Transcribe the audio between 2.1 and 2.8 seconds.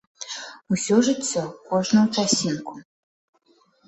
часінку.